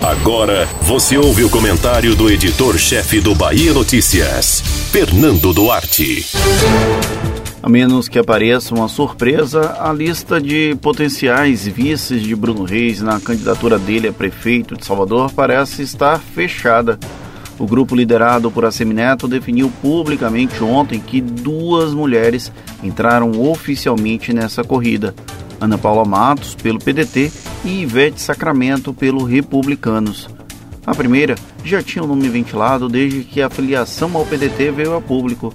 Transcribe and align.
Agora 0.00 0.66
você 0.82 1.18
ouve 1.18 1.44
o 1.44 1.50
comentário 1.50 2.14
do 2.14 2.30
editor-chefe 2.30 3.20
do 3.20 3.34
Bahia 3.34 3.72
Notícias, 3.72 4.62
Fernando 4.90 5.52
Duarte. 5.52 6.26
A 7.62 7.68
menos 7.68 8.08
que 8.08 8.18
apareça 8.18 8.74
uma 8.74 8.88
surpresa, 8.88 9.76
a 9.78 9.92
lista 9.92 10.40
de 10.40 10.74
potenciais 10.80 11.66
vices 11.66 12.22
de 12.22 12.34
Bruno 12.34 12.64
Reis 12.64 13.02
na 13.02 13.20
candidatura 13.20 13.78
dele 13.78 14.08
a 14.08 14.12
prefeito 14.12 14.76
de 14.76 14.86
Salvador 14.86 15.30
parece 15.32 15.82
estar 15.82 16.18
fechada. 16.18 16.98
O 17.58 17.66
grupo 17.66 17.94
liderado 17.94 18.50
por 18.50 18.64
Assemineto 18.64 19.28
definiu 19.28 19.70
publicamente 19.82 20.64
ontem 20.64 20.98
que 20.98 21.20
duas 21.20 21.92
mulheres 21.92 22.50
entraram 22.82 23.32
oficialmente 23.42 24.32
nessa 24.32 24.64
corrida. 24.64 25.14
Ana 25.60 25.76
Paula 25.76 26.06
Matos, 26.06 26.54
pelo 26.54 26.78
PDT, 26.78 27.30
e 27.64 27.82
Ivete 27.82 28.20
Sacramento, 28.20 28.92
pelo 28.92 29.24
Republicanos. 29.24 30.28
A 30.86 30.94
primeira 30.94 31.34
já 31.64 31.82
tinha 31.82 32.02
o 32.02 32.06
nome 32.06 32.28
ventilado 32.28 32.88
desde 32.88 33.22
que 33.22 33.42
a 33.42 33.50
filiação 33.50 34.16
ao 34.16 34.24
PDT 34.24 34.70
veio 34.70 34.96
a 34.96 35.00
público. 35.00 35.52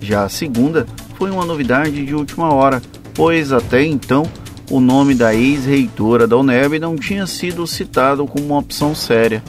Já 0.00 0.24
a 0.24 0.28
segunda 0.28 0.86
foi 1.16 1.30
uma 1.30 1.44
novidade 1.44 2.04
de 2.04 2.14
última 2.14 2.52
hora, 2.52 2.82
pois 3.14 3.52
até 3.52 3.82
então 3.84 4.24
o 4.70 4.80
nome 4.80 5.14
da 5.14 5.34
ex-reitora 5.34 6.26
da 6.26 6.36
UNEB 6.36 6.78
não 6.78 6.96
tinha 6.96 7.26
sido 7.26 7.66
citado 7.66 8.26
como 8.26 8.46
uma 8.46 8.58
opção 8.58 8.94
séria. 8.94 9.42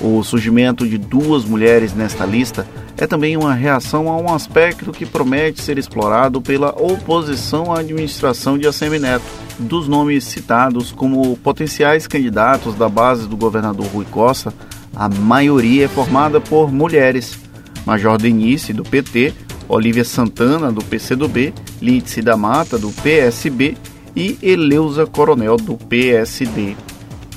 O 0.00 0.22
surgimento 0.22 0.86
de 0.86 0.98
duas 0.98 1.44
mulheres 1.44 1.94
nesta 1.94 2.24
lista 2.24 2.66
é 2.98 3.06
também 3.06 3.36
uma 3.36 3.54
reação 3.54 4.08
a 4.08 4.16
um 4.16 4.34
aspecto 4.34 4.90
que 4.90 5.06
promete 5.06 5.62
ser 5.62 5.78
explorado 5.78 6.42
pela 6.42 6.70
oposição 6.70 7.72
à 7.72 7.78
administração 7.78 8.58
de 8.58 8.66
Assemineto. 8.66 9.24
Dos 9.56 9.86
nomes 9.86 10.24
citados 10.24 10.90
como 10.90 11.36
potenciais 11.36 12.08
candidatos 12.08 12.74
da 12.74 12.88
base 12.88 13.28
do 13.28 13.36
governador 13.36 13.86
Rui 13.86 14.04
Costa, 14.10 14.52
a 14.96 15.08
maioria 15.08 15.84
é 15.84 15.88
formada 15.88 16.40
por 16.40 16.72
mulheres. 16.72 17.38
Major 17.86 18.18
Denise, 18.18 18.72
do 18.72 18.82
PT, 18.82 19.32
Olívia 19.68 20.04
Santana, 20.04 20.72
do 20.72 20.84
PCdoB, 20.84 21.54
Lídice 21.80 22.20
da 22.20 22.36
Mata, 22.36 22.76
do 22.76 22.90
PSB 22.90 23.76
e 24.14 24.36
Eleusa 24.42 25.06
Coronel, 25.06 25.56
do 25.56 25.76
PSD. 25.76 26.76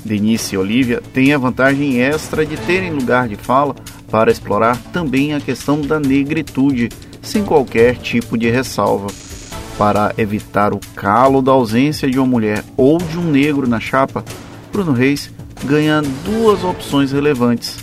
Denise 0.04 0.56
e 0.56 0.58
Olivia 0.58 1.02
têm 1.14 1.34
a 1.34 1.38
vantagem 1.38 2.02
extra 2.02 2.44
de 2.44 2.58
terem 2.58 2.92
lugar 2.92 3.28
de 3.28 3.36
fala 3.36 3.76
para 4.12 4.30
explorar 4.30 4.78
também 4.92 5.34
a 5.34 5.40
questão 5.40 5.80
da 5.82 6.00
negritude, 6.00 6.90
sem 7.22 7.44
qualquer 7.44 7.96
tipo 7.96 8.38
de 8.38 8.50
ressalva. 8.50 9.08
Para 9.78 10.14
evitar 10.18 10.74
o 10.74 10.80
calo 10.96 11.42
da 11.42 11.54
ausência 11.54 12.10
de 12.10 12.20
uma 12.20 12.28
mulher 12.28 12.64
ou 12.76 12.98
de 12.98 13.18
um 13.18 13.24
negro 13.24 13.68
na 13.68 13.80
chapa, 13.80 14.24
Bruno 14.72 14.92
Reis 14.92 15.32
ganha 15.64 16.02
duas 16.26 16.64
opções 16.64 17.12
relevantes. 17.12 17.78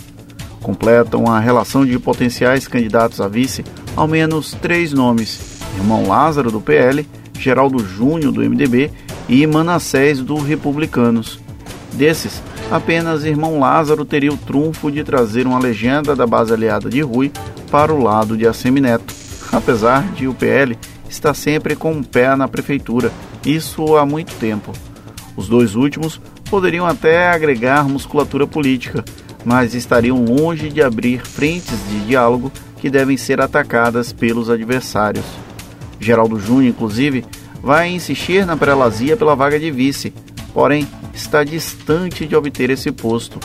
Completam 0.61 1.25
a 1.25 1.39
relação 1.39 1.85
de 1.85 1.97
potenciais 1.97 2.67
candidatos 2.67 3.19
a 3.19 3.27
vice 3.27 3.65
ao 3.95 4.07
menos 4.07 4.53
três 4.53 4.93
nomes: 4.93 5.59
Irmão 5.77 6.07
Lázaro, 6.07 6.51
do 6.51 6.61
PL, 6.61 7.07
Geraldo 7.39 7.79
Júnior, 7.79 8.31
do 8.31 8.41
MDB 8.41 8.91
e 9.27 9.45
Manassés, 9.47 10.21
do 10.21 10.37
Republicanos. 10.37 11.39
Desses, 11.93 12.41
apenas 12.71 13.25
irmão 13.25 13.59
Lázaro 13.59 14.05
teria 14.05 14.31
o 14.31 14.37
trunfo 14.37 14.91
de 14.91 15.03
trazer 15.03 15.47
uma 15.47 15.59
legenda 15.59 16.15
da 16.15 16.27
base 16.27 16.53
aliada 16.53 16.89
de 16.89 17.01
Rui 17.01 17.31
para 17.71 17.93
o 17.93 18.01
lado 18.01 18.37
de 18.37 18.47
Assemineto, 18.47 19.13
apesar 19.51 20.03
de 20.13 20.27
o 20.27 20.33
PL 20.33 20.77
estar 21.09 21.33
sempre 21.33 21.75
com 21.75 21.91
um 21.91 22.03
pé 22.03 22.35
na 22.35 22.47
prefeitura, 22.47 23.11
isso 23.45 23.97
há 23.97 24.05
muito 24.05 24.35
tempo. 24.35 24.73
Os 25.35 25.47
dois 25.47 25.75
últimos 25.75 26.21
poderiam 26.49 26.85
até 26.85 27.29
agregar 27.29 27.87
musculatura 27.87 28.45
política, 28.45 29.03
mas 29.45 29.73
estariam 29.73 30.23
longe 30.23 30.69
de 30.69 30.81
abrir 30.81 31.25
frentes 31.25 31.79
de 31.89 32.01
diálogo 32.01 32.51
que 32.77 32.89
devem 32.89 33.17
ser 33.17 33.41
atacadas 33.41 34.11
pelos 34.13 34.49
adversários. 34.49 35.25
Geraldo 35.99 36.39
Júnior, 36.39 36.69
inclusive, 36.69 37.25
vai 37.61 37.89
insistir 37.89 38.45
na 38.45 38.55
prelazia 38.55 39.17
pela 39.17 39.35
vaga 39.35 39.59
de 39.59 39.69
vice, 39.69 40.13
porém 40.53 40.87
está 41.13 41.43
distante 41.43 42.25
de 42.25 42.35
obter 42.35 42.69
esse 42.69 42.91
posto. 42.91 43.39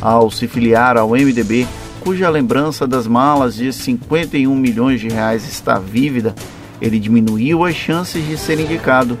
Ao 0.00 0.30
se 0.30 0.48
filiar 0.48 0.96
ao 0.96 1.10
MDB, 1.10 1.66
cuja 2.00 2.28
lembrança 2.28 2.86
das 2.86 3.06
malas 3.06 3.54
de 3.54 3.72
51 3.72 4.54
milhões 4.54 5.00
de 5.00 5.08
reais 5.08 5.46
está 5.48 5.78
vívida, 5.78 6.34
ele 6.80 6.98
diminuiu 6.98 7.64
as 7.64 7.76
chances 7.76 8.26
de 8.26 8.36
ser 8.36 8.58
indicado. 8.58 9.16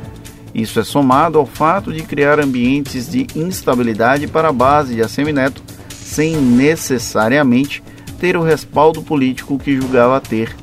Isso 0.52 0.80
é 0.80 0.84
somado 0.84 1.38
ao 1.38 1.46
fato 1.46 1.92
de 1.92 2.02
criar 2.02 2.40
ambientes 2.40 3.08
de 3.08 3.26
instabilidade 3.36 4.26
para 4.26 4.48
a 4.48 4.52
base 4.52 4.94
de 4.96 5.02
Assemineto, 5.02 5.62
sem 5.88 6.36
necessariamente 6.36 7.82
ter 8.18 8.36
o 8.36 8.42
respaldo 8.42 9.02
político 9.02 9.58
que 9.58 9.76
julgava 9.76 10.20
ter. 10.20 10.54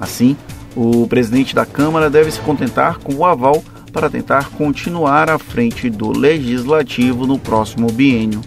Assim, 0.00 0.36
o 0.74 1.06
presidente 1.06 1.54
da 1.54 1.64
Câmara 1.64 2.10
deve 2.10 2.30
se 2.30 2.40
contentar 2.40 2.98
com 2.98 3.14
o 3.14 3.24
aval 3.24 3.62
para 3.96 4.10
tentar 4.10 4.50
continuar 4.50 5.30
à 5.30 5.38
frente 5.38 5.88
do 5.88 6.10
legislativo 6.10 7.26
no 7.26 7.38
próximo 7.38 7.90
biênio. 7.90 8.42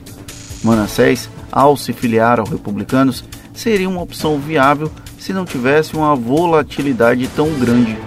Manassés, 0.63 1.27
ao 1.51 1.75
se 1.75 1.91
filiar 1.91 2.39
aos 2.39 2.51
republicanos, 2.51 3.23
seria 3.51 3.89
uma 3.89 4.03
opção 4.03 4.37
viável 4.37 4.91
se 5.17 5.33
não 5.33 5.45
tivesse 5.45 5.95
uma 5.95 6.15
volatilidade 6.15 7.27
tão 7.29 7.49
grande. 7.53 7.97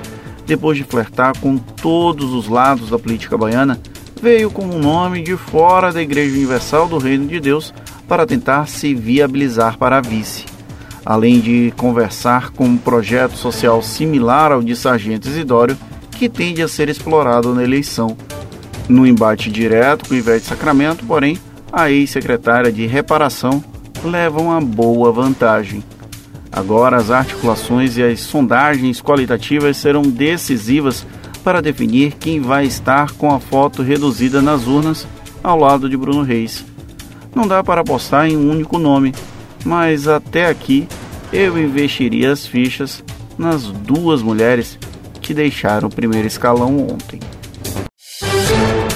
Depois 0.46 0.78
de 0.78 0.84
flertar 0.84 1.36
com 1.40 1.58
todos 1.58 2.32
os 2.32 2.46
lados 2.46 2.90
da 2.90 2.98
política 2.98 3.36
baiana, 3.36 3.80
veio 4.22 4.48
com 4.48 4.64
um 4.64 4.78
nome 4.78 5.20
de 5.20 5.36
fora 5.36 5.92
da 5.92 6.00
Igreja 6.00 6.36
Universal 6.36 6.86
do 6.86 6.98
Reino 6.98 7.26
de 7.26 7.40
Deus 7.40 7.74
para 8.06 8.24
tentar 8.24 8.68
se 8.68 8.94
viabilizar 8.94 9.76
para 9.78 10.00
vice. 10.00 10.44
Além 11.04 11.40
de 11.40 11.74
conversar 11.76 12.50
com 12.50 12.66
um 12.66 12.76
projeto 12.76 13.36
social 13.36 13.82
similar 13.82 14.52
ao 14.52 14.62
de 14.62 14.76
Sargento 14.76 15.26
Isidório, 15.26 15.76
que 16.16 16.28
tende 16.28 16.62
a 16.62 16.68
ser 16.68 16.88
explorado 16.88 17.54
na 17.54 17.62
eleição. 17.62 18.16
No 18.88 19.06
embate 19.06 19.50
direto 19.50 20.08
com 20.08 20.14
Ivete 20.14 20.46
Sacramento, 20.46 21.04
porém, 21.04 21.38
a 21.72 21.90
ex-secretária 21.90 22.70
de 22.70 22.86
Reparação 22.86 23.62
leva 24.04 24.40
uma 24.40 24.60
boa 24.60 25.10
vantagem. 25.10 25.82
Agora, 26.50 26.96
as 26.96 27.10
articulações 27.10 27.96
e 27.96 28.02
as 28.02 28.20
sondagens 28.20 29.00
qualitativas 29.00 29.76
serão 29.78 30.02
decisivas 30.02 31.06
para 31.42 31.62
definir 31.62 32.12
quem 32.14 32.40
vai 32.40 32.66
estar 32.66 33.12
com 33.12 33.34
a 33.34 33.40
foto 33.40 33.82
reduzida 33.82 34.42
nas 34.42 34.66
urnas 34.66 35.06
ao 35.42 35.58
lado 35.58 35.88
de 35.88 35.96
Bruno 35.96 36.22
Reis. 36.22 36.64
Não 37.34 37.46
dá 37.46 37.64
para 37.64 37.80
apostar 37.80 38.28
em 38.28 38.36
um 38.36 38.50
único 38.50 38.78
nome, 38.78 39.14
mas 39.64 40.06
até 40.06 40.46
aqui 40.46 40.86
eu 41.32 41.58
investiria 41.58 42.30
as 42.30 42.46
fichas 42.46 43.02
nas 43.38 43.64
duas 43.64 44.22
mulheres 44.22 44.78
que 45.22 45.32
deixaram 45.32 45.88
o 45.88 45.90
primeiro 45.90 46.26
escalão 46.26 46.76
ontem. 46.86 47.20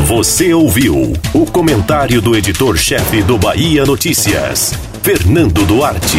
Você 0.00 0.52
ouviu 0.52 1.12
o 1.32 1.46
comentário 1.46 2.20
do 2.20 2.36
editor-chefe 2.36 3.22
do 3.22 3.38
Bahia 3.38 3.84
Notícias, 3.84 4.72
Fernando 5.02 5.64
Duarte. 5.64 6.18